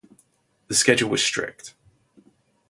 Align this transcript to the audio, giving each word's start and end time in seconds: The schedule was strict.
The 0.67 0.73
schedule 0.73 1.11
was 1.11 1.23
strict. 1.23 1.75